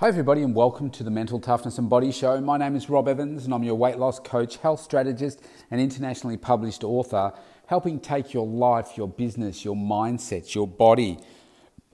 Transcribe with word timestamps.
Hi, 0.00 0.08
everybody, 0.08 0.42
and 0.42 0.54
welcome 0.54 0.90
to 0.90 1.02
the 1.02 1.10
Mental 1.10 1.40
Toughness 1.40 1.78
and 1.78 1.88
Body 1.88 2.12
Show. 2.12 2.38
My 2.42 2.58
name 2.58 2.76
is 2.76 2.90
Rob 2.90 3.08
Evans, 3.08 3.46
and 3.46 3.54
I'm 3.54 3.62
your 3.62 3.76
weight 3.76 3.96
loss 3.98 4.20
coach, 4.20 4.58
health 4.58 4.82
strategist, 4.82 5.42
and 5.70 5.80
internationally 5.80 6.36
published 6.36 6.84
author, 6.84 7.32
helping 7.64 7.98
take 7.98 8.34
your 8.34 8.46
life, 8.46 8.98
your 8.98 9.08
business, 9.08 9.64
your 9.64 9.74
mindset, 9.74 10.54
your 10.54 10.66
body, 10.66 11.18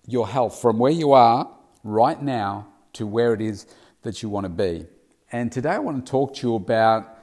your 0.04 0.26
health 0.26 0.60
from 0.60 0.80
where 0.80 0.90
you 0.90 1.12
are 1.12 1.48
right 1.84 2.20
now 2.20 2.66
to 2.94 3.06
where 3.06 3.34
it 3.34 3.40
is 3.40 3.68
that 4.02 4.20
you 4.20 4.28
want 4.28 4.46
to 4.46 4.50
be. 4.50 4.84
And 5.30 5.52
today 5.52 5.70
I 5.70 5.78
want 5.78 6.04
to 6.04 6.10
talk 6.10 6.34
to 6.38 6.48
you 6.48 6.56
about 6.56 7.20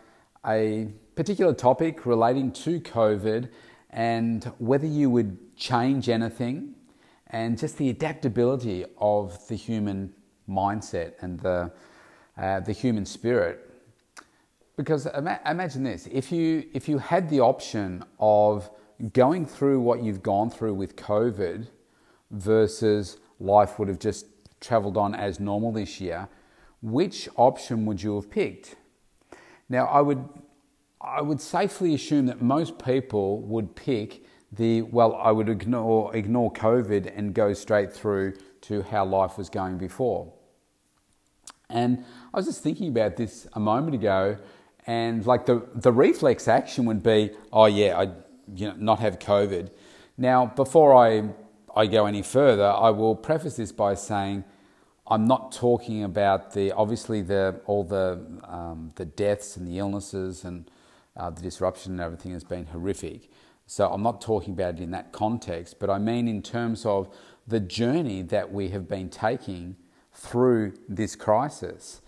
a 0.48 0.94
particular 1.14 1.54
topic 1.54 2.06
relating 2.06 2.54
to 2.54 2.80
COVID 2.80 3.50
and 3.90 4.46
whether 4.60 4.88
you 4.88 5.10
would 5.10 5.58
change 5.58 6.08
anything 6.08 6.76
and 7.28 7.58
just 7.58 7.78
the 7.78 7.90
adaptability 7.90 8.86
of 8.98 9.46
the 9.50 9.56
human 9.56 10.14
mindset 10.50 11.14
and 11.22 11.40
the, 11.40 11.72
uh, 12.38 12.60
the 12.62 12.72
human 12.72 13.06
spirit. 13.06 13.70
Because 14.76 15.06
ima- 15.06 15.40
imagine 15.46 15.84
this 15.84 16.08
if 16.12 16.32
you, 16.32 16.66
if 16.74 16.88
you 16.88 16.98
had 16.98 17.30
the 17.30 17.40
option 17.40 18.04
of 18.20 18.70
going 19.14 19.46
through 19.46 19.80
what 19.80 20.04
you've 20.04 20.24
gone 20.24 20.50
through 20.50 20.74
with 20.74 20.96
COVID 20.96 21.68
versus 22.32 23.18
life 23.40 23.80
would 23.80 23.88
have 23.88 24.00
just 24.00 24.26
traveled 24.60 24.98
on 24.98 25.16
as 25.16 25.40
normal 25.40 25.72
this 25.72 26.02
year, 26.02 26.28
which 26.82 27.30
option 27.36 27.86
would 27.86 28.02
you 28.02 28.16
have 28.16 28.30
picked? 28.30 28.76
Now, 29.70 29.86
I 29.86 30.02
would, 30.02 30.28
I 31.02 31.22
would 31.22 31.40
safely 31.40 31.94
assume 31.94 32.26
that 32.26 32.42
most 32.42 32.78
people 32.80 33.42
would 33.42 33.76
pick 33.76 34.26
the, 34.52 34.82
well, 34.82 35.16
I 35.16 35.32
would 35.32 35.48
ignore, 35.48 36.16
ignore 36.16 36.52
COVID 36.52 37.12
and 37.16 37.34
go 37.34 37.54
straight 37.54 37.94
through 37.94 38.34
to 38.62 38.82
how 38.82 39.06
life 39.06 39.38
was 39.38 39.50
going 39.50 39.78
before. 39.78 40.34
And 41.70 42.04
I 42.34 42.38
was 42.38 42.46
just 42.46 42.64
thinking 42.64 42.90
about 42.90 43.18
this 43.18 43.48
a 43.54 43.60
moment 43.60 43.96
ago, 43.96 44.38
and 44.88 45.26
like 45.26 45.46
the, 45.46 45.68
the 45.76 45.92
reflex 45.92 46.48
action 46.48 46.86
would 46.86 47.04
be, 47.04 47.32
oh 47.54 47.66
yeah, 47.66 47.98
I 47.98 48.04
you 48.56 48.68
know 48.68 48.76
not 48.78 49.00
have 49.00 49.20
COVID. 49.20 49.70
Now, 50.18 50.48
before 50.48 50.96
I 50.96 51.30
I 51.76 51.86
go 51.86 52.06
any 52.06 52.24
further, 52.24 52.66
I 52.66 52.90
will 52.90 53.16
preface 53.16 53.58
this 53.58 53.72
by 53.72 53.94
saying 53.94 54.44
I'm 55.08 55.26
not 55.26 55.52
talking 55.52 56.04
about 56.04 56.54
the 56.54 56.72
obviously 56.72 57.22
the 57.22 57.62
all 57.66 57.84
the 57.84 58.20
um, 58.44 58.92
the 58.96 59.06
deaths 59.06 59.58
and 59.58 59.68
the 59.68 59.78
illnesses 59.78 60.44
and 60.44 60.70
uh, 61.16 61.30
the 61.30 61.42
disruption 61.42 61.94
and 61.94 62.02
everything 62.02 62.32
has 62.34 62.44
been 62.44 62.66
horrific. 62.68 63.30
So 63.66 63.88
I'm 63.88 64.02
not 64.02 64.22
talking 64.22 64.54
about 64.54 64.76
it 64.76 64.82
in 64.82 64.92
that 64.92 65.12
context, 65.12 65.80
but 65.80 65.90
I 65.90 66.00
mean 66.00 66.28
in 66.28 66.42
terms 66.42 66.86
of 66.86 67.16
the 67.48 67.60
journey 67.60 68.24
that 68.24 68.52
we 68.52 68.70
have 68.70 68.88
been 68.88 69.10
taking 69.10 69.76
through 70.20 70.74
this 70.88 71.16
crisis. 71.16 72.02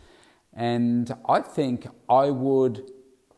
And 0.53 1.15
I 1.27 1.39
think 1.39 1.87
I 2.09 2.29
would 2.29 2.91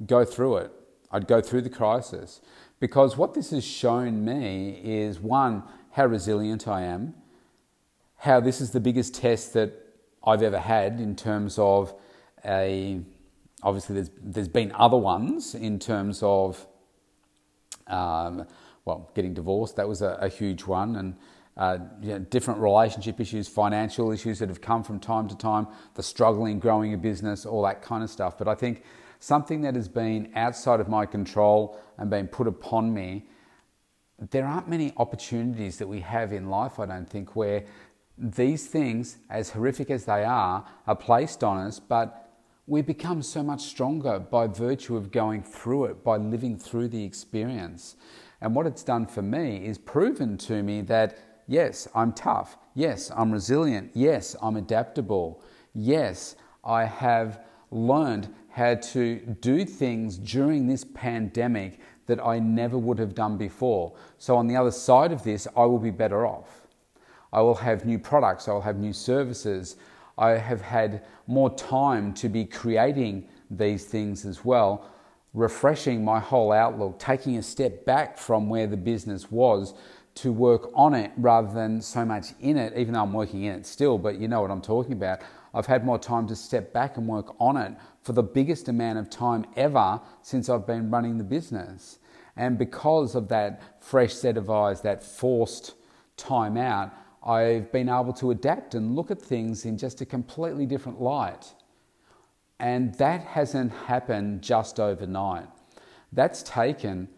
go 0.06 0.26
through 0.26 0.58
it. 0.58 0.72
I'd 1.12 1.28
go 1.28 1.42
through 1.42 1.62
the 1.62 1.70
crisis 1.70 2.42
because 2.80 3.16
what 3.16 3.36
this 3.36 3.52
has 3.52 3.64
shown 3.64 4.26
me 4.26 4.82
is 4.84 5.20
one, 5.20 5.64
how 5.92 6.08
resilient 6.08 6.68
I 6.68 6.82
am, 6.82 7.14
how 8.18 8.40
this 8.40 8.60
is 8.60 8.72
the 8.72 8.80
biggest 8.80 9.14
test 9.14 9.54
that 9.54 9.74
I've 10.26 10.42
ever 10.42 10.60
had 10.60 11.00
in 11.00 11.16
terms 11.16 11.60
of 11.60 11.94
a. 12.44 13.02
Obviously, 13.62 13.96
there's, 13.96 14.12
there's 14.22 14.48
been 14.50 14.74
other 14.76 14.98
ones 14.98 15.56
in 15.56 15.80
terms 15.80 16.20
of, 16.22 16.68
um, 17.88 18.46
well, 18.84 19.10
getting 19.16 19.34
divorced. 19.34 19.78
That 19.78 19.88
was 19.88 20.02
a, 20.02 20.18
a 20.20 20.28
huge 20.28 20.66
one. 20.66 20.98
And 20.98 21.16
uh, 21.58 21.78
you 22.02 22.10
know, 22.10 22.20
different 22.20 22.60
relationship 22.60 23.20
issues, 23.20 23.48
financial 23.48 24.12
issues 24.12 24.40
that 24.40 24.50
have 24.50 24.62
come 24.62 24.84
from 24.84 25.00
time 25.00 25.28
to 25.28 25.38
time, 25.38 25.68
the 25.96 26.04
struggling, 26.04 26.60
growing 26.60 26.94
a 26.94 26.98
business, 26.98 27.46
all 27.46 27.62
that 27.64 27.82
kind 27.82 28.04
of 28.04 28.10
stuff. 28.10 28.38
But 28.38 28.48
I 28.48 28.56
think 28.56 28.84
something 29.20 29.62
that 29.62 29.76
has 29.76 29.88
been 29.88 30.32
outside 30.36 30.80
of 30.80 30.88
my 30.88 31.06
control 31.06 31.80
and 31.98 32.10
been 32.10 32.28
put 32.28 32.48
upon 32.48 32.94
me, 32.94 33.28
there 34.32 34.46
aren't 34.46 34.68
many 34.68 34.94
opportunities 34.98 35.78
that 35.78 35.88
we 35.88 36.00
have 36.00 36.34
in 36.34 36.50
life, 36.50 36.80
I 36.80 36.86
don't 36.86 37.10
think, 37.10 37.36
where 37.36 37.66
these 38.18 38.68
things, 38.68 39.18
as 39.30 39.52
horrific 39.52 39.90
as 39.90 40.06
they 40.06 40.24
are, 40.24 40.66
are 40.88 40.96
placed 40.96 41.44
on 41.44 41.58
us, 41.58 41.80
but 41.80 42.20
we 42.66 42.82
become 42.82 43.22
so 43.22 43.44
much 43.44 43.62
stronger 43.62 44.20
by 44.20 44.48
virtue 44.48 44.96
of 44.96 45.12
going 45.12 45.44
through 45.44 45.86
it, 45.86 46.04
by 46.04 46.18
living 46.18 46.58
through 46.58 46.88
the 46.88 47.04
experience. 47.04 47.96
And 48.40 48.56
what 48.56 48.68
it's 48.68 48.84
done 48.84 49.06
for 49.06 49.22
me 49.22 49.66
is 49.66 49.78
proven 49.78 50.38
to 50.40 50.64
me 50.64 50.82
that 50.82 51.18
Yes, 51.48 51.88
I'm 51.94 52.14
tough. 52.14 52.58
Yes, 52.74 53.12
I'm 53.16 53.32
resilient. 53.32 53.92
Yes, 53.94 54.36
I'm 54.42 54.56
adaptable. 54.56 55.44
Yes, 55.74 56.36
I 56.64 56.86
have 56.86 57.42
learned 57.72 58.34
how 58.50 58.76
to 58.76 59.18
do 59.42 59.66
things 59.66 60.18
during 60.18 60.68
this 60.68 60.86
pandemic 60.94 61.80
that 62.06 62.24
I 62.24 62.40
never 62.40 62.78
would 62.78 63.00
have 63.00 63.16
done 63.16 63.38
before. 63.38 63.94
So, 64.18 64.36
on 64.36 64.48
the 64.48 64.56
other 64.56 64.72
side 64.72 65.12
of 65.12 65.24
this, 65.24 65.48
I 65.56 65.66
will 65.66 65.80
be 65.80 65.92
better 65.92 66.26
off. 66.26 66.62
I 67.32 67.42
will 67.42 67.56
have 67.56 67.86
new 67.86 67.98
products, 67.98 68.48
I 68.48 68.52
will 68.54 68.62
have 68.62 68.78
new 68.78 68.94
services. 68.94 69.76
I 70.16 70.32
have 70.32 70.62
had 70.62 71.04
more 71.26 71.50
time 71.56 72.14
to 72.16 72.30
be 72.30 72.46
creating 72.46 73.28
these 73.50 73.86
things 73.86 74.26
as 74.26 74.46
well, 74.46 74.88
refreshing 75.34 76.06
my 76.06 76.20
whole 76.20 76.52
outlook, 76.52 77.00
taking 77.00 77.38
a 77.38 77.42
step 77.42 77.84
back 77.84 78.20
from 78.20 78.48
where 78.48 78.68
the 78.68 78.78
business 78.78 79.32
was 79.32 79.74
to 80.16 80.32
work 80.32 80.70
on 80.76 80.94
it 80.94 81.12
rather 81.18 81.52
than 81.54 81.82
so 81.82 82.06
much 82.06 82.28
in 82.40 82.58
it, 82.58 82.78
even 82.78 82.94
though 82.94 83.02
I'm 83.02 83.14
working 83.14 83.44
in 83.44 83.54
it 83.56 83.66
still, 83.66 83.98
but 83.98 84.20
you 84.20 84.28
know 84.28 84.42
what 84.42 84.52
I'm 84.52 84.62
talking 84.62 84.94
about. 84.94 85.20
I've 85.54 85.66
had 85.66 85.86
more 85.86 86.00
time 86.00 86.28
to 86.28 86.36
step 86.36 86.74
back 86.74 86.98
and 86.98 87.08
work 87.08 87.36
on 87.40 87.58
it 87.58 87.74
for 88.02 88.14
the 88.14 88.24
biggest 88.24 88.68
amount 88.68 89.00
of 89.00 89.10
time 89.10 89.46
ever 89.56 90.02
since 90.22 90.50
I've 90.50 90.68
been 90.68 90.90
running 90.90 91.18
the 91.18 91.24
business. 91.24 92.00
And 92.36 92.58
because 92.58 93.16
of 93.16 93.28
that 93.30 93.84
fresh 93.84 94.14
set 94.14 94.38
of 94.38 94.50
eyes, 94.50 94.82
that 94.82 95.04
forced 95.04 95.76
time 96.18 96.58
out, 96.58 96.92
I've 97.26 97.72
been 97.72 97.88
able 97.88 98.14
to 98.14 98.32
adapt 98.32 98.76
and 98.76 98.96
look 98.96 99.12
at 99.12 99.22
things 99.22 99.66
in 99.66 99.78
just 99.78 100.02
a 100.02 100.06
completely 100.06 100.66
different 100.66 101.00
light. 101.00 101.54
And 102.60 102.94
that 102.96 103.22
hasn't 103.22 103.72
happened 103.72 104.42
just 104.42 104.80
overnight. 104.80 105.48
That's 106.12 106.44
taken 106.44 107.10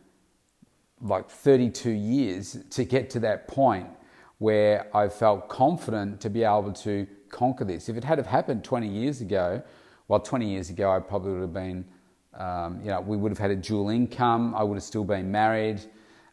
like 1.01 1.29
32 1.29 1.91
years 1.91 2.57
to 2.71 2.83
get 2.83 3.09
to 3.11 3.19
that 3.21 3.47
point 3.47 3.87
where 4.37 4.87
I 4.95 5.07
felt 5.07 5.49
confident 5.49 6.21
to 6.21 6.29
be 6.29 6.43
able 6.43 6.73
to 6.73 7.07
conquer 7.29 7.65
this. 7.65 7.89
If 7.89 7.97
it 7.97 8.03
had 8.03 8.17
have 8.17 8.27
happened 8.27 8.63
20 8.63 8.87
years 8.87 9.21
ago, 9.21 9.61
well, 10.07 10.19
20 10.19 10.49
years 10.49 10.69
ago, 10.69 10.91
I 10.91 10.99
probably 10.99 11.33
would 11.33 11.41
have 11.41 11.53
been, 11.53 11.85
um, 12.33 12.79
you 12.81 12.87
know, 12.87 13.01
we 13.01 13.17
would 13.17 13.31
have 13.31 13.39
had 13.39 13.51
a 13.51 13.55
dual 13.55 13.89
income. 13.89 14.53
I 14.55 14.63
would 14.63 14.75
have 14.75 14.83
still 14.83 15.03
been 15.03 15.31
married. 15.31 15.81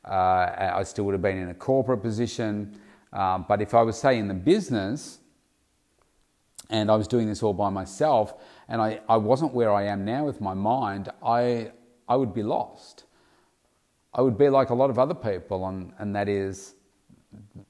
Uh, 0.05 0.73
I 0.75 0.83
still 0.83 1.05
would 1.05 1.12
have 1.12 1.23
been 1.23 1.39
in 1.39 1.49
a 1.49 1.55
corporate 1.55 2.03
position. 2.03 2.79
Um, 3.12 3.44
but 3.49 3.62
if 3.62 3.75
I 3.75 3.83
was, 3.83 3.99
say, 3.99 4.19
in 4.19 4.29
the 4.29 4.34
business 4.34 5.19
and 6.71 6.91
I 6.91 6.97
was 6.97 7.06
doing 7.06 7.29
this 7.29 7.43
all 7.43 7.53
by 7.53 7.71
myself 7.71 8.34
and 8.69 8.81
I, 8.81 9.00
I 9.09 9.17
wasn't 9.17 9.55
where 9.55 9.73
I 9.73 9.84
am 9.84 10.05
now 10.05 10.25
with 10.25 10.41
my 10.41 10.55
mind, 10.55 11.09
I, 11.25 11.73
I 12.09 12.17
would 12.17 12.34
be 12.34 12.43
lost. 12.43 13.05
I 14.15 14.21
would 14.21 14.37
be 14.37 14.49
like 14.49 14.71
a 14.71 14.75
lot 14.75 14.91
of 14.91 14.99
other 14.99 15.15
people, 15.15 15.67
and, 15.69 15.93
and 15.99 16.15
that 16.15 16.28
is, 16.28 16.75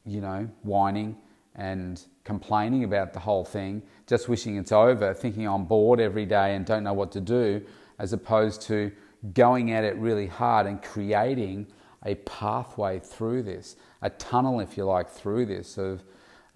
you 0.04 0.20
know, 0.20 0.48
whining 0.62 1.16
and 1.54 2.04
complaining 2.24 2.84
about 2.84 3.12
the 3.12 3.20
whole 3.20 3.44
thing, 3.44 3.82
just 4.06 4.28
wishing 4.28 4.56
it's 4.56 4.72
over, 4.72 5.14
thinking 5.14 5.46
I'm 5.46 5.64
bored 5.64 6.00
every 6.00 6.26
day 6.26 6.54
and 6.56 6.64
don't 6.64 6.82
know 6.82 6.94
what 6.94 7.12
to 7.12 7.20
do, 7.20 7.62
as 7.98 8.12
opposed 8.12 8.62
to 8.62 8.90
going 9.34 9.70
at 9.72 9.84
it 9.84 9.96
really 9.96 10.26
hard 10.26 10.66
and 10.66 10.82
creating 10.82 11.66
a 12.04 12.16
pathway 12.16 12.98
through 12.98 13.44
this, 13.44 13.76
a 14.00 14.10
tunnel, 14.10 14.58
if 14.58 14.76
you 14.76 14.84
like, 14.84 15.08
through 15.08 15.46
this 15.46 15.78
of 15.78 16.02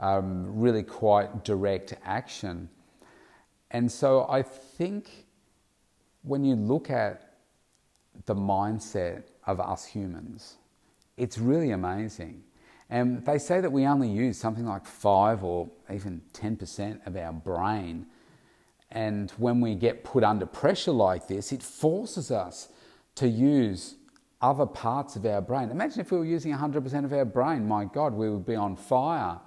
um, 0.00 0.58
really 0.58 0.82
quite 0.82 1.44
direct 1.44 1.94
action. 2.04 2.68
And 3.71 3.91
so 3.91 4.27
I 4.28 4.42
think 4.42 5.27
when 6.22 6.44
you 6.44 6.56
look 6.56 6.91
at 6.91 7.34
the 8.24 8.34
mindset 8.34 9.24
of 9.47 9.60
us 9.60 9.87
humans. 9.87 10.57
It's 11.16 11.39
really 11.39 11.71
amazing. 11.71 12.43
And 12.89 13.25
they 13.25 13.39
say 13.39 13.60
that 13.60 13.72
we 13.72 13.87
only 13.87 14.09
use 14.09 14.39
something 14.39 14.65
like 14.65 14.87
5 14.87 15.43
or 15.43 15.69
even 15.93 16.22
10% 16.33 17.07
of 17.07 17.16
our 17.16 17.33
brain. 17.33 18.07
And 18.91 19.31
when 19.33 19.60
we 19.60 19.75
get 19.75 20.04
put 20.04 20.22
under 20.22 20.47
pressure 20.47 20.93
like 20.93 21.27
this, 21.27 21.53
it 21.53 21.63
forces 21.63 22.31
us 22.31 22.69
to 23.16 23.27
use 23.27 23.97
other 24.41 24.66
parts 24.66 25.16
of 25.16 25.27
our 25.27 25.41
brain. 25.41 25.71
Imagine 25.71 26.01
if 26.01 26.13
we 26.13 26.19
were 26.19 26.25
using 26.25 26.53
100% 26.53 27.04
of 27.04 27.13
our 27.13 27.25
brain. 27.25 27.66
My 27.66 27.87
God, 27.87 28.15
we 28.15 28.31
would 28.31 28.47
be 28.47 28.54
on 28.54 28.77
fire. 28.77 29.41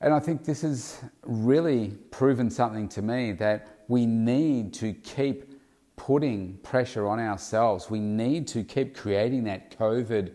And 0.00 0.12
I 0.12 0.20
think 0.20 0.44
this 0.44 0.62
has 0.62 1.02
really 1.22 1.96
proven 2.10 2.50
something 2.50 2.88
to 2.90 3.02
me 3.02 3.32
that 3.32 3.84
we 3.88 4.04
need 4.06 4.74
to 4.74 4.92
keep 4.92 5.55
putting 5.96 6.58
pressure 6.58 7.08
on 7.08 7.18
ourselves. 7.18 7.90
We 7.90 8.00
need 8.00 8.46
to 8.48 8.62
keep 8.62 8.94
creating 8.96 9.44
that 9.44 9.76
COVID 9.76 10.32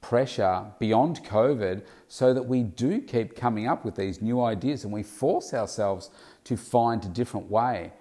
pressure 0.00 0.64
beyond 0.78 1.24
COVID 1.24 1.82
so 2.06 2.32
that 2.32 2.42
we 2.42 2.62
do 2.62 3.00
keep 3.00 3.34
coming 3.34 3.66
up 3.66 3.84
with 3.84 3.96
these 3.96 4.22
new 4.22 4.42
ideas 4.42 4.84
and 4.84 4.92
we 4.92 5.02
force 5.02 5.52
ourselves 5.52 6.10
to 6.44 6.56
find 6.56 7.04
a 7.04 7.08
different 7.08 7.50
way 7.50 7.92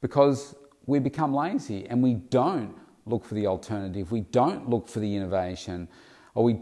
because 0.00 0.54
we 0.86 0.98
become 0.98 1.34
lazy 1.34 1.86
and 1.86 2.02
we 2.02 2.14
don't 2.14 2.74
look 3.06 3.24
for 3.24 3.34
the 3.34 3.46
alternative, 3.46 4.10
we 4.10 4.20
don't 4.20 4.68
look 4.68 4.88
for 4.88 5.00
the 5.00 5.16
innovation, 5.16 5.88
or 6.34 6.44
we 6.44 6.60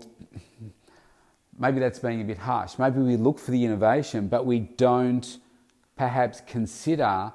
maybe 1.58 1.78
that's 1.78 1.98
being 1.98 2.22
a 2.22 2.24
bit 2.24 2.38
harsh. 2.38 2.78
Maybe 2.78 3.00
we 3.00 3.16
look 3.16 3.38
for 3.38 3.50
the 3.50 3.64
innovation, 3.64 4.28
but 4.28 4.46
we 4.46 4.60
don't 4.60 5.38
perhaps 5.96 6.40
consider 6.46 7.32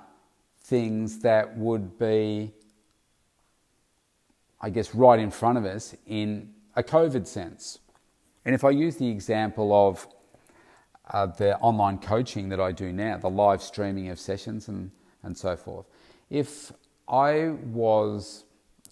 things 0.66 1.20
that 1.20 1.56
would 1.58 1.98
be, 2.00 2.52
I 4.60 4.70
guess, 4.72 4.96
right 4.96 5.20
in 5.20 5.30
front 5.30 5.60
of 5.60 5.66
us 5.66 5.96
in 6.08 6.54
a 6.76 6.82
COVID 6.82 7.28
sense. 7.28 7.80
And 8.46 8.56
if 8.56 8.64
I 8.64 8.72
use 8.72 8.96
the 8.96 9.08
example 9.08 9.72
of 9.74 10.08
uh, 11.12 11.28
the 11.28 11.58
online 11.60 12.00
coaching 12.00 12.50
that 12.50 12.60
I 12.60 12.72
do 12.72 12.92
now, 12.92 13.18
the 13.18 13.30
live 13.30 13.62
streaming 13.62 14.10
of 14.10 14.20
sessions 14.20 14.68
and, 14.68 14.90
and 15.22 15.38
so 15.38 15.56
forth, 15.56 15.86
if 16.32 16.72
I 17.08 17.50
was 17.66 18.46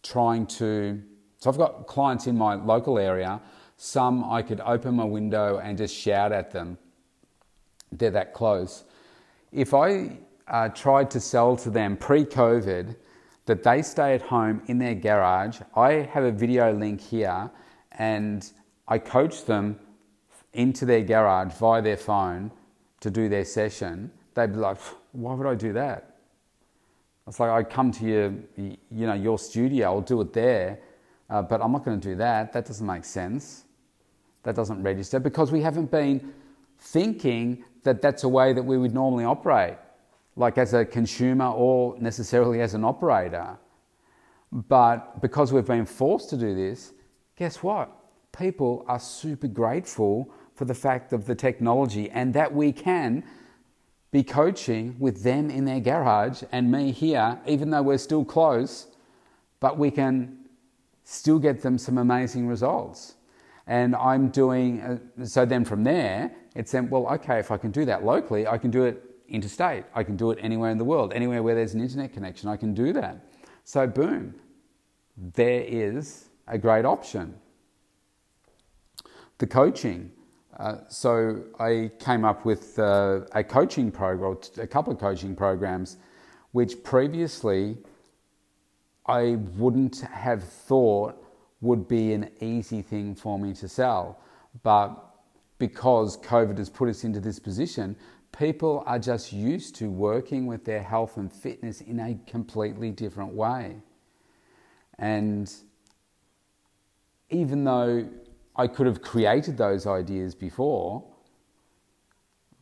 trying 0.04 0.46
to, 0.48 1.02
so 1.40 1.50
I've 1.50 1.58
got 1.58 1.88
clients 1.88 2.28
in 2.28 2.38
my 2.38 2.54
local 2.54 3.00
area 3.00 3.42
some 3.78 4.24
I 4.24 4.44
could 4.44 4.62
open 4.62 4.96
my 4.96 5.04
window 5.04 5.58
and 5.58 5.78
just 5.78 5.96
shout 5.96 6.31
at 6.31 6.52
them. 6.52 6.78
They're 7.92 8.12
that 8.12 8.34
close. 8.34 8.86
If 9.52 9.74
I 9.74 10.19
uh, 10.48 10.69
tried 10.69 11.10
to 11.12 11.19
sell 11.19 11.56
to 11.57 11.69
them 11.69 11.98
pre 11.98 12.25
COVID 12.25 12.95
that 13.45 13.63
they 13.63 13.81
stay 13.81 14.16
at 14.16 14.22
home 14.22 14.62
in 14.68 14.78
their 14.78 14.95
garage, 14.95 15.60
I 15.75 15.94
have 16.13 16.24
a 16.24 16.31
video 16.31 16.74
link 16.74 17.01
here 17.01 17.51
and 17.92 18.50
I 18.88 18.98
coach 19.00 19.45
them 19.45 19.80
into 20.54 20.86
their 20.86 21.01
garage 21.01 21.54
via 21.54 21.81
their 21.81 21.98
phone 21.98 22.51
to 23.01 23.12
do 23.12 23.28
their 23.28 23.44
session, 23.44 24.12
they'd 24.34 24.54
be 24.54 24.60
like, 24.60 24.78
why 25.12 25.34
would 25.34 25.48
I 25.48 25.56
do 25.56 25.74
that? 25.74 26.16
It's 27.28 27.40
like 27.40 27.50
I 27.50 27.63
come 27.63 27.92
to 27.92 28.06
your, 28.06 28.34
you 28.56 29.07
know, 29.07 29.13
your 29.13 29.38
studio, 29.38 29.88
I'll 29.88 30.01
do 30.01 30.22
it 30.22 30.31
there, 30.31 30.80
uh, 31.30 31.42
but 31.42 31.62
I'm 31.62 31.72
not 31.72 31.84
going 31.84 32.00
to 32.00 32.10
do 32.10 32.16
that. 32.16 32.54
That 32.54 32.66
doesn't 32.66 32.86
make 32.86 33.04
sense 33.04 33.66
that 34.44 34.56
doesn't 34.56 34.84
register 34.84 35.19
because 35.19 35.51
we 35.51 35.62
haven't 35.62 35.90
been 35.90 36.34
thinking 36.80 37.63
that 37.84 38.01
that's 38.01 38.24
a 38.24 38.30
way 38.30 38.54
that 38.54 38.63
we 38.63 38.78
would 38.78 38.94
normally 38.94 39.25
operate, 39.25 39.75
like 40.35 40.57
as 40.57 40.74
a 40.74 40.85
consumer 40.85 41.45
or 41.45 41.95
necessarily 42.00 42.62
as 42.62 42.74
an 42.74 42.83
operator. 42.83 43.57
But 44.51 45.21
because 45.21 45.51
we've 45.51 45.65
been 45.65 45.85
forced 45.85 46.30
to 46.31 46.38
do 46.38 46.56
this, 46.56 46.94
guess 47.35 47.63
what? 47.63 47.91
People 48.38 48.85
are 48.88 49.00
super 49.00 49.47
grateful 49.47 50.31
for 50.56 50.65
the 50.65 50.75
fact 50.75 51.13
of 51.13 51.25
the 51.25 51.35
technology 51.35 52.09
and 52.12 52.33
that 52.33 52.53
we 52.53 52.71
can 52.71 53.24
be 54.12 54.24
coaching 54.24 54.95
with 55.00 55.24
them 55.24 55.50
in 55.50 55.65
their 55.65 55.80
garage 55.80 56.44
and 56.51 56.71
me 56.71 56.91
here, 56.91 57.39
even 57.47 57.71
though 57.71 57.81
we're 57.81 57.97
still 57.97 58.24
close, 58.24 58.88
but 59.59 59.77
we 59.80 59.89
can 59.89 60.38
still 61.03 61.39
get 61.39 61.62
them 61.62 61.77
some 61.77 61.97
amazing 61.97 62.47
results. 62.47 63.15
And 63.65 63.95
I'm 63.95 64.30
doing, 64.30 64.81
uh, 64.81 65.25
so 65.25 65.45
then 65.45 65.65
from 65.65 65.83
there, 65.83 66.31
it's 66.56 66.71
then, 66.71 66.89
well, 66.89 67.07
okay, 67.13 67.39
if 67.39 67.50
I 67.50 67.57
can 67.57 67.71
do 67.71 67.85
that 67.85 68.03
locally, 68.03 68.45
I 68.45 68.57
can 68.57 68.69
do 68.69 68.83
it 68.83 69.01
interstate. 69.28 69.86
I 69.94 70.04
can 70.04 70.16
do 70.16 70.31
it 70.31 70.40
anywhere 70.42 70.72
in 70.72 70.78
the 70.78 70.84
world, 70.84 71.14
anywhere 71.14 71.44
where 71.44 71.56
there's 71.56 71.74
an 71.74 71.81
internet 71.81 72.14
connection, 72.14 72.50
I 72.50 72.58
can 72.58 72.74
do 72.74 72.94
that. 72.94 73.25
So, 73.64 73.88
boom, 73.88 74.36
there 75.18 75.62
is 75.62 76.25
a 76.48 76.58
great 76.58 76.86
option. 76.86 77.36
The 79.38 79.48
coaching. 79.48 80.12
Uh, 80.58 80.78
so, 80.88 81.44
I 81.60 81.92
came 82.00 82.25
up 82.25 82.46
with 82.46 82.78
uh, 82.78 83.22
a 83.31 83.44
coaching 83.44 83.92
program, 83.92 84.38
a 84.58 84.68
couple 84.68 84.94
of 84.94 85.00
coaching 85.00 85.36
programs, 85.36 85.98
which 86.52 86.84
previously 86.84 87.78
I 89.08 89.38
wouldn't 89.58 90.02
have 90.02 90.44
thought 90.44 91.16
would 91.62 91.88
be 91.88 92.14
an 92.14 92.30
easy 92.42 92.81
thing 92.81 93.16
for 93.16 93.40
me 93.40 93.54
to 93.56 93.68
sell. 93.68 94.19
But 94.62 94.92
because 95.58 96.18
COVID 96.18 96.58
has 96.58 96.69
put 96.69 96.90
us 96.90 97.04
into 97.04 97.19
this 97.19 97.40
position, 97.40 97.96
people 98.38 98.83
are 98.85 99.00
just 99.00 99.31
used 99.31 99.75
to 99.75 99.89
working 99.89 100.45
with 100.47 100.65
their 100.65 100.81
health 100.81 101.18
and 101.18 101.31
fitness 101.31 101.81
in 101.81 102.00
a 102.00 102.18
completely 102.30 102.91
different 102.91 103.33
way. 103.33 103.77
And 105.00 105.51
even 107.30 107.63
though 107.63 108.09
I 108.56 108.68
could 108.68 108.88
have 108.88 109.01
created 109.01 109.57
those 109.57 109.88
ideas 109.88 110.35
before, 110.35 111.03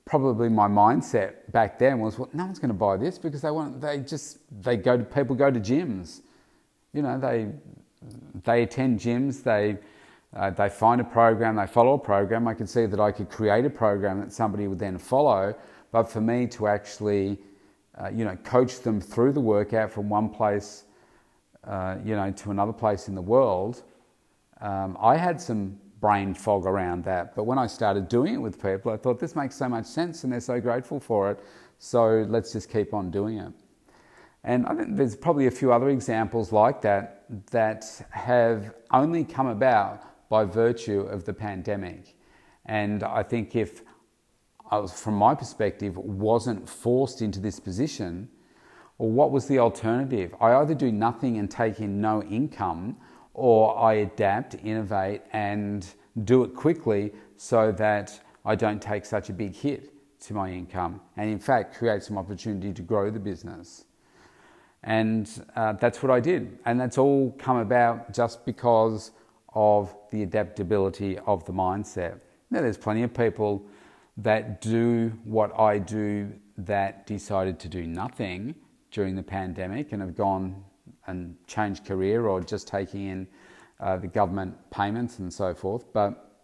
probably 0.06 0.50
my 0.50 0.68
mindset 0.68 1.51
back 1.51 1.79
then 1.79 2.00
was, 2.00 2.19
well, 2.19 2.29
no 2.33 2.45
one's 2.45 2.59
going 2.59 2.69
to 2.69 2.73
buy 2.73 2.97
this 2.97 3.18
because 3.18 3.41
they 3.41 3.51
want, 3.51 3.79
they 3.79 4.00
just, 4.00 4.39
they 4.62 4.77
go 4.77 4.97
to, 4.97 5.03
people 5.03 5.35
go 5.35 5.50
to 5.50 5.59
gyms. 5.59 6.21
You 6.94 7.01
know, 7.01 7.19
they, 7.19 7.47
they 8.44 8.63
attend 8.63 9.00
gyms, 9.00 9.44
they, 9.44 9.77
uh, 10.36 10.50
they 10.50 10.69
find 10.69 11.01
a 11.01 11.04
program, 11.04 11.57
they 11.57 11.68
follow 11.68 11.94
a 11.94 12.00
program. 12.00 12.48
I 12.48 12.54
can 12.54 12.68
see 12.68 12.86
that 12.86 13.00
I 13.00 13.12
could 13.12 13.30
create 13.30 13.66
a 13.66 13.69
program 13.69 14.22
that 14.22 14.31
somebody 14.31 14.68
would 14.68 14.80
then 14.80 14.98
follow, 14.98 15.54
but 15.92 16.04
for 16.10 16.22
me 16.22 16.48
to 16.48 16.68
actually, 16.68 17.38
uh, 17.98 18.10
you 18.10 18.24
know, 18.24 18.36
coach 18.38 18.80
them 18.80 19.01
through 19.01 19.33
the 19.33 19.42
workout 19.42 19.92
from 19.92 20.10
one 20.10 20.30
place, 20.30 20.83
uh, 21.66 21.98
you 22.04 22.16
know, 22.16 22.31
to 22.31 22.51
another 22.51 22.74
place 22.74 23.07
in 23.07 23.16
the 23.16 23.22
world, 23.22 23.83
um, 24.62 24.98
I 25.01 25.18
had 25.18 25.42
some 25.42 25.78
brain 26.00 26.33
fog 26.33 26.66
around 26.66 27.04
that. 27.04 27.36
But 27.36 27.44
when 27.44 27.57
I 27.57 27.68
started 27.68 28.07
doing 28.07 28.36
it 28.36 28.38
with 28.38 28.62
people, 28.62 28.92
I 28.92 28.98
thought 28.98 29.19
this 29.19 29.36
makes 29.36 29.56
so 29.56 29.68
much 29.68 29.86
sense 29.86 30.24
and 30.24 30.31
they're 30.31 30.39
so 30.39 30.60
grateful 30.60 31.00
for 31.00 31.30
it. 31.31 31.39
So 31.78 32.25
let's 32.28 32.54
just 32.54 32.69
keep 32.69 32.94
on 32.94 33.12
doing 33.12 33.38
it. 33.38 33.54
And 34.44 34.66
I 34.66 34.74
think 34.74 34.95
there's 34.95 35.16
probably 35.16 35.48
a 35.48 35.51
few 35.51 35.72
other 35.72 35.89
examples 35.89 36.51
like 36.51 36.81
that 36.81 37.25
that 37.51 37.86
have 38.10 38.74
only 38.92 39.24
come 39.24 39.48
about 39.48 40.04
by 40.31 40.45
virtue 40.45 41.01
of 41.01 41.25
the 41.25 41.33
pandemic. 41.33 42.16
And 42.66 43.04
I 43.04 43.22
think 43.22 43.54
if 43.54 43.81
I 44.72 44.78
was, 44.78 44.94
from 44.94 45.16
my 45.16 45.36
perspective, 45.36 45.98
wasn't 45.98 46.69
forced 46.69 47.22
into 47.22 47.42
this 47.42 47.60
position, 47.60 48.30
well, 48.98 49.10
what 49.10 49.31
was 49.31 49.48
the 49.48 49.60
alternative? 49.60 50.33
I 50.39 50.54
either 50.54 50.74
do 50.74 50.89
nothing 50.89 51.38
and 51.38 51.51
take 51.51 51.81
in 51.81 52.00
no 52.00 52.24
income, 52.24 52.95
or 53.33 53.78
I 53.78 53.94
adapt, 54.07 54.56
innovate, 54.63 55.22
and 55.33 55.86
do 56.24 56.44
it 56.45 56.56
quickly 56.56 57.12
so 57.36 57.74
that 57.74 58.18
I 58.45 58.56
don't 58.56 58.81
take 58.81 59.04
such 59.06 59.30
a 59.30 59.33
big 59.33 59.54
hit 59.54 59.94
to 60.28 60.33
my 60.33 60.50
income, 60.50 61.01
and 61.18 61.30
in 61.30 61.39
fact, 61.39 61.75
create 61.75 62.04
some 62.04 62.18
opportunity 62.18 62.72
to 62.72 62.81
grow 62.81 63.12
the 63.12 63.19
business. 63.19 63.83
And 64.83 65.30
uh, 65.57 65.73
that's 65.73 66.02
what 66.02 66.09
I 66.09 66.21
did. 66.21 66.57
And 66.66 66.80
that's 66.80 66.97
all 66.97 67.35
come 67.38 67.57
about 67.57 68.14
just 68.14 68.45
because 68.45 69.11
of 69.54 69.96
the 70.12 70.24
adaptability 70.24 71.18
of 71.20 71.46
the 71.46 71.54
mindset. 71.54 72.20
Now, 72.50 72.62
there's 72.62 72.78
plenty 72.78 73.04
of 73.04 73.14
people 73.14 73.66
that 74.18 74.62
do 74.62 75.18
what 75.24 75.58
I 75.60 75.78
do 75.80 76.34
that 76.58 77.08
decided 77.08 77.60
to 77.60 77.68
do 77.70 77.88
nothing 77.88 78.56
during 78.92 79.16
the 79.16 79.24
pandemic 79.24 79.94
and 79.94 80.02
have 80.02 80.16
gone 80.16 80.64
and 81.08 81.36
changed 81.48 81.86
career 81.86 82.28
or 82.28 82.42
just 82.42 82.68
taking 82.68 83.08
in 83.08 83.28
uh, 83.80 83.98
the 83.98 84.08
government 84.08 84.56
payments 84.70 85.20
and 85.20 85.34
so 85.34 85.54
forth. 85.54 85.92
But 85.92 86.36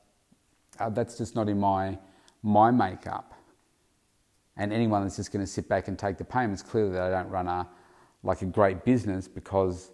uh, 0.79 0.89
that's 0.89 1.17
just 1.17 1.35
not 1.35 1.49
in 1.49 1.59
my, 1.59 1.97
my 2.41 2.71
makeup. 2.71 3.33
And 4.55 4.73
anyone 4.73 5.03
that's 5.03 5.17
just 5.17 5.31
going 5.31 5.45
to 5.45 5.51
sit 5.51 5.69
back 5.69 5.87
and 5.87 5.99
take 5.99 6.17
the 6.17 6.25
payments, 6.25 6.63
clearly 6.63 6.91
they 6.91 7.09
don't 7.09 7.29
run 7.29 7.47
a 7.47 7.67
like 8.23 8.41
a 8.41 8.45
great 8.45 8.83
business 8.83 9.27
because 9.27 9.91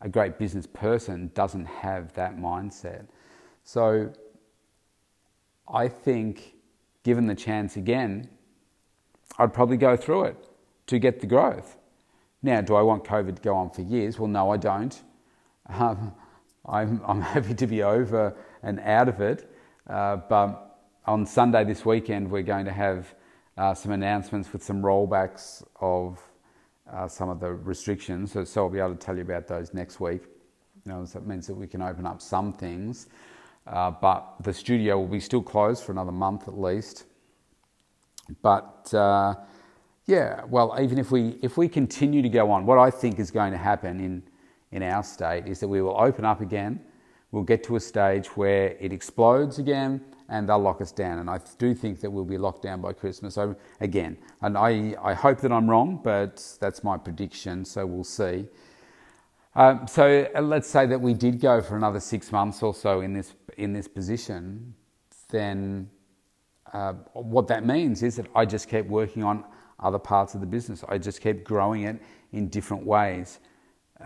a 0.00 0.08
great 0.08 0.38
business 0.38 0.66
person 0.66 1.30
doesn't 1.34 1.66
have 1.66 2.12
that 2.14 2.36
mindset. 2.38 3.06
So 3.64 4.12
I 5.68 5.88
think, 5.88 6.54
given 7.02 7.26
the 7.26 7.34
chance 7.34 7.76
again, 7.76 8.28
I'd 9.38 9.52
probably 9.52 9.76
go 9.76 9.96
through 9.96 10.24
it 10.24 10.36
to 10.86 10.98
get 10.98 11.20
the 11.20 11.26
growth. 11.26 11.76
Now, 12.42 12.60
do 12.62 12.74
I 12.74 12.82
want 12.82 13.04
COVID 13.04 13.36
to 13.36 13.42
go 13.42 13.54
on 13.54 13.70
for 13.70 13.82
years? 13.82 14.18
Well, 14.18 14.28
no, 14.28 14.50
I 14.50 14.56
don't. 14.56 15.00
Um, 15.68 16.14
I'm, 16.66 17.00
I'm, 17.06 17.20
happy 17.34 17.54
to 17.54 17.66
be 17.66 17.82
over 17.82 18.34
and 18.62 18.80
out 18.80 19.08
of 19.08 19.20
it. 19.20 19.50
Uh, 19.86 20.16
but 20.16 20.78
on 21.06 21.26
Sunday 21.26 21.64
this 21.64 21.84
weekend, 21.84 22.30
we're 22.30 22.42
going 22.42 22.64
to 22.64 22.72
have 22.72 23.14
uh, 23.56 23.74
some 23.74 23.92
announcements 23.92 24.52
with 24.52 24.62
some 24.62 24.82
rollbacks 24.82 25.62
of 25.80 26.18
uh, 26.92 27.08
some 27.08 27.28
of 27.28 27.40
the 27.40 27.52
restrictions. 27.52 28.32
So, 28.32 28.44
so, 28.44 28.64
I'll 28.64 28.70
be 28.70 28.78
able 28.78 28.94
to 28.94 28.96
tell 28.96 29.16
you 29.16 29.22
about 29.22 29.46
those 29.46 29.74
next 29.74 30.00
week. 30.00 30.22
You 30.84 30.92
know, 30.92 31.04
so 31.04 31.18
it 31.18 31.26
means 31.26 31.46
that 31.46 31.54
we 31.54 31.66
can 31.66 31.82
open 31.82 32.06
up 32.06 32.22
some 32.22 32.52
things, 32.52 33.08
uh, 33.66 33.90
but 33.90 34.34
the 34.42 34.52
studio 34.52 34.98
will 34.98 35.08
be 35.08 35.20
still 35.20 35.42
closed 35.42 35.84
for 35.84 35.92
another 35.92 36.12
month 36.12 36.48
at 36.48 36.58
least. 36.58 37.04
But 38.42 38.92
uh, 38.94 39.34
yeah, 40.06 40.44
well, 40.46 40.76
even 40.80 40.98
if 40.98 41.10
we 41.10 41.38
if 41.42 41.56
we 41.56 41.68
continue 41.68 42.22
to 42.22 42.28
go 42.28 42.50
on, 42.50 42.66
what 42.66 42.78
I 42.78 42.90
think 42.90 43.18
is 43.18 43.30
going 43.30 43.52
to 43.52 43.58
happen 43.58 44.00
in 44.00 44.22
in 44.72 44.82
our 44.82 45.02
state 45.02 45.46
is 45.46 45.60
that 45.60 45.68
we 45.68 45.82
will 45.82 45.98
open 46.00 46.24
up 46.24 46.40
again. 46.40 46.80
we'll 47.32 47.44
get 47.44 47.62
to 47.64 47.76
a 47.76 47.80
stage 47.80 48.26
where 48.36 48.76
it 48.80 48.92
explodes 48.92 49.58
again 49.58 50.00
and 50.30 50.48
they'll 50.48 50.58
lock 50.58 50.80
us 50.80 50.92
down. 50.92 51.18
And 51.18 51.28
I 51.28 51.40
do 51.58 51.74
think 51.74 52.00
that 52.00 52.10
we'll 52.10 52.24
be 52.24 52.38
locked 52.38 52.62
down 52.62 52.80
by 52.80 52.92
Christmas. 52.92 53.34
So 53.34 53.56
again, 53.80 54.16
and 54.40 54.56
I, 54.56 54.94
I 55.02 55.12
hope 55.12 55.40
that 55.40 55.52
I'm 55.52 55.68
wrong, 55.68 56.00
but 56.02 56.56
that's 56.60 56.82
my 56.82 56.96
prediction. 56.96 57.64
So 57.64 57.84
we'll 57.84 58.04
see. 58.04 58.46
Um, 59.56 59.86
so 59.88 60.28
uh, 60.34 60.40
let's 60.40 60.68
say 60.68 60.86
that 60.86 61.00
we 61.00 61.12
did 61.12 61.40
go 61.40 61.60
for 61.60 61.76
another 61.76 61.98
six 61.98 62.30
months 62.30 62.62
or 62.62 62.72
so 62.72 63.00
in 63.00 63.12
this 63.12 63.34
in 63.56 63.72
this 63.72 63.88
position, 63.88 64.74
then 65.28 65.90
uh, 66.72 66.92
what 67.12 67.48
that 67.48 67.66
means 67.66 68.02
is 68.04 68.16
that 68.16 68.26
I 68.34 68.46
just 68.46 68.68
keep 68.68 68.86
working 68.86 69.24
on 69.24 69.44
other 69.80 69.98
parts 69.98 70.34
of 70.34 70.40
the 70.40 70.46
business. 70.46 70.84
I 70.88 70.98
just 70.98 71.20
keep 71.20 71.42
growing 71.42 71.82
it 71.82 72.00
in 72.32 72.48
different 72.48 72.86
ways. 72.86 73.40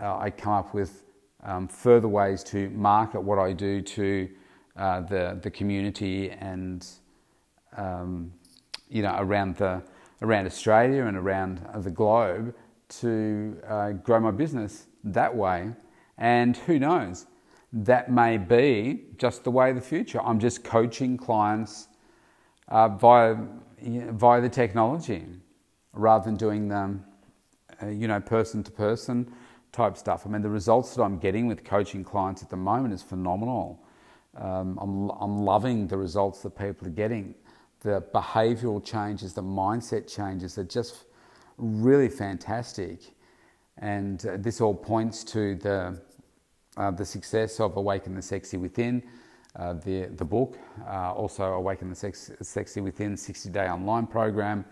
Uh, 0.01 0.17
I 0.17 0.31
come 0.31 0.53
up 0.53 0.73
with 0.73 1.03
um, 1.43 1.67
further 1.67 2.07
ways 2.07 2.43
to 2.45 2.69
market 2.71 3.21
what 3.21 3.37
I 3.37 3.53
do 3.53 3.81
to 3.81 4.27
uh, 4.75 5.01
the 5.01 5.39
the 5.41 5.51
community 5.51 6.31
and 6.31 6.85
um, 7.77 8.31
you 8.89 9.01
know 9.01 9.15
around 9.19 9.55
the 9.57 9.81
around 10.21 10.45
Australia 10.45 11.05
and 11.05 11.17
around 11.17 11.61
the 11.75 11.91
globe 11.91 12.53
to 12.87 13.57
uh, 13.67 13.91
grow 13.91 14.19
my 14.19 14.31
business 14.31 14.87
that 15.03 15.35
way. 15.35 15.71
And 16.17 16.55
who 16.55 16.79
knows, 16.79 17.25
that 17.73 18.09
may 18.11 18.37
be 18.37 19.03
just 19.17 19.43
the 19.43 19.51
way 19.51 19.69
of 19.69 19.75
the 19.75 19.81
future. 19.81 20.21
I'm 20.21 20.39
just 20.39 20.63
coaching 20.63 21.17
clients 21.17 21.87
uh, 22.69 22.87
via, 22.89 23.37
via 23.81 24.41
the 24.41 24.49
technology 24.49 25.25
rather 25.93 26.25
than 26.25 26.35
doing 26.35 26.67
the 26.67 26.99
uh, 27.81 27.87
you 27.87 28.07
know, 28.07 28.19
person 28.19 28.63
to 28.63 28.71
person 28.71 29.31
type 29.71 29.97
stuff. 29.97 30.25
I 30.25 30.29
mean, 30.29 30.41
the 30.41 30.49
results 30.49 30.95
that 30.95 31.03
I'm 31.03 31.19
getting 31.19 31.47
with 31.47 31.65
coaching 31.65 32.03
clients 32.03 32.41
at 32.41 32.49
the 32.49 32.57
moment 32.57 32.93
is 32.93 33.01
phenomenal. 33.01 33.83
Um, 34.35 34.77
I'm, 34.81 35.09
I'm 35.21 35.45
loving 35.45 35.87
the 35.87 35.97
results 35.97 36.41
that 36.41 36.57
people 36.57 36.87
are 36.87 36.91
getting. 36.91 37.35
The 37.81 38.03
behavioral 38.13 38.83
changes, 38.83 39.33
the 39.33 39.43
mindset 39.43 40.13
changes 40.13 40.57
are 40.57 40.63
just 40.63 41.05
really 41.57 42.09
fantastic. 42.09 43.15
And 43.77 44.25
uh, 44.25 44.37
this 44.37 44.61
all 44.61 44.73
points 44.73 45.23
to 45.25 45.55
the, 45.55 45.99
uh, 46.77 46.91
the 46.91 47.05
success 47.05 47.59
of 47.59 47.77
Awaken 47.77 48.15
the 48.15 48.21
Sexy 48.21 48.57
Within, 48.57 49.03
uh, 49.55 49.73
the, 49.73 50.07
the 50.15 50.25
book, 50.25 50.57
uh, 50.87 51.13
also 51.13 51.53
Awaken 51.53 51.89
the 51.89 51.95
Sex, 51.95 52.31
Sexy 52.41 52.81
Within 52.81 53.15
60 53.15 53.49
day 53.49 53.67
online 53.69 54.07
program. 54.07 54.65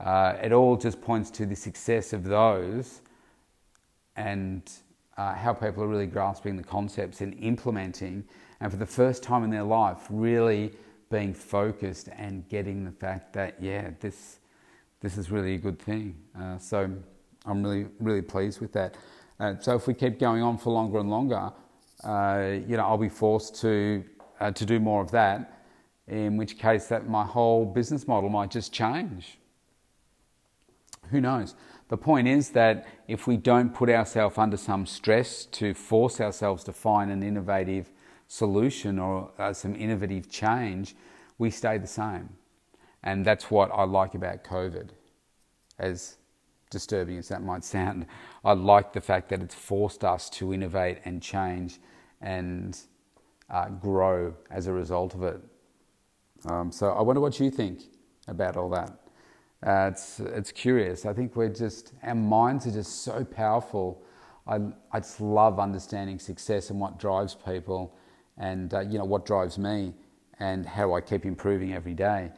Uh, 0.00 0.36
it 0.42 0.52
all 0.52 0.76
just 0.76 1.00
points 1.00 1.30
to 1.32 1.46
the 1.46 1.56
success 1.56 2.12
of 2.12 2.24
those 2.24 3.00
and 4.16 4.70
uh, 5.16 5.34
how 5.34 5.52
people 5.52 5.82
are 5.82 5.88
really 5.88 6.06
grasping 6.06 6.56
the 6.56 6.62
concepts 6.62 7.20
and 7.20 7.34
implementing, 7.40 8.24
and 8.60 8.70
for 8.70 8.78
the 8.78 8.86
first 8.86 9.22
time 9.22 9.44
in 9.44 9.50
their 9.50 9.62
life, 9.62 10.06
really 10.10 10.72
being 11.10 11.32
focused 11.32 12.08
and 12.16 12.48
getting 12.48 12.84
the 12.84 12.92
fact 12.92 13.32
that, 13.32 13.56
yeah, 13.60 13.90
this, 14.00 14.40
this 15.00 15.16
is 15.16 15.30
really 15.30 15.54
a 15.54 15.58
good 15.58 15.78
thing. 15.78 16.16
so, 16.58 16.90
I'm 17.48 17.62
really, 17.62 17.86
really 17.98 18.22
pleased 18.22 18.60
with 18.60 18.72
that. 18.72 18.96
Uh, 19.40 19.54
so 19.58 19.74
if 19.74 19.86
we 19.86 19.94
keep 19.94 20.18
going 20.18 20.42
on 20.42 20.58
for 20.58 20.72
longer 20.72 20.98
and 20.98 21.10
longer, 21.10 21.50
uh, 22.04 22.58
you 22.66 22.76
know, 22.76 22.84
I'll 22.84 22.98
be 22.98 23.08
forced 23.08 23.60
to 23.62 24.04
uh, 24.40 24.52
to 24.52 24.64
do 24.64 24.78
more 24.78 25.02
of 25.02 25.10
that. 25.12 25.54
In 26.06 26.36
which 26.36 26.58
case, 26.58 26.86
that 26.86 27.08
my 27.08 27.24
whole 27.24 27.66
business 27.66 28.08
model 28.08 28.30
might 28.30 28.50
just 28.50 28.72
change. 28.72 29.38
Who 31.10 31.20
knows? 31.20 31.54
The 31.88 31.96
point 31.96 32.28
is 32.28 32.50
that 32.50 32.86
if 33.08 33.26
we 33.26 33.36
don't 33.36 33.74
put 33.74 33.90
ourselves 33.90 34.38
under 34.38 34.56
some 34.56 34.86
stress 34.86 35.46
to 35.46 35.74
force 35.74 36.20
ourselves 36.20 36.64
to 36.64 36.72
find 36.72 37.10
an 37.10 37.22
innovative 37.22 37.90
solution 38.28 38.98
or 38.98 39.30
uh, 39.38 39.52
some 39.52 39.74
innovative 39.74 40.30
change, 40.30 40.94
we 41.38 41.50
stay 41.50 41.78
the 41.78 41.86
same. 41.86 42.28
And 43.02 43.24
that's 43.24 43.50
what 43.50 43.70
I 43.72 43.84
like 43.84 44.14
about 44.14 44.44
COVID. 44.44 44.90
As 45.78 46.16
disturbing 46.70 47.16
as 47.16 47.28
that 47.28 47.42
might 47.42 47.64
sound, 47.64 48.06
I 48.44 48.52
like 48.52 48.92
the 48.92 49.00
fact 49.00 49.30
that 49.30 49.42
it's 49.42 49.54
forced 49.54 50.04
us 50.04 50.28
to 50.30 50.52
innovate 50.52 50.98
and 51.04 51.22
change 51.22 51.80
and 52.20 52.78
uh, 53.48 53.68
grow 53.68 54.34
as 54.50 54.66
a 54.66 54.72
result 54.72 55.14
of 55.14 55.22
it. 55.22 55.40
Um, 56.46 56.70
so 56.70 56.90
I 56.90 57.02
wonder 57.02 57.20
what 57.20 57.40
you 57.40 57.50
think 57.50 57.82
about 58.26 58.56
all 58.56 58.68
that. 58.70 58.90
Uh, 59.66 59.90
it's, 59.90 60.20
it's 60.20 60.52
curious. 60.52 61.06
I 61.06 61.12
think 61.12 61.34
we're 61.34 61.48
just, 61.48 61.92
our 62.02 62.14
minds 62.14 62.66
are 62.66 62.72
just 62.72 63.02
so 63.02 63.24
powerful. 63.24 64.04
I, 64.46 64.60
I 64.92 65.00
just 65.00 65.20
love 65.20 65.58
understanding 65.58 66.18
success 66.18 66.70
and 66.70 66.78
what 66.78 66.98
drives 66.98 67.34
people 67.34 67.96
and, 68.38 68.72
uh, 68.72 68.80
you 68.80 68.98
know, 68.98 69.04
what 69.04 69.26
drives 69.26 69.58
me 69.58 69.92
and 70.38 70.64
how 70.64 70.94
I 70.94 71.00
keep 71.00 71.24
improving 71.24 71.74
every 71.74 71.94
day. 71.94 72.30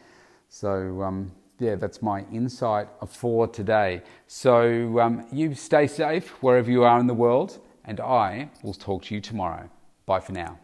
So, 0.48 1.02
um, 1.02 1.32
yeah, 1.58 1.74
that's 1.74 2.00
my 2.02 2.24
insight 2.32 2.88
for 3.06 3.46
today. 3.46 4.02
So 4.26 4.98
um, 4.98 5.26
you 5.30 5.54
stay 5.54 5.86
safe 5.86 6.42
wherever 6.42 6.70
you 6.70 6.84
are 6.84 6.98
in 6.98 7.06
the 7.06 7.14
world, 7.14 7.58
and 7.84 8.00
I 8.00 8.50
will 8.62 8.74
talk 8.74 9.04
to 9.04 9.14
you 9.14 9.20
tomorrow. 9.20 9.68
Bye 10.06 10.20
for 10.20 10.32
now. 10.32 10.58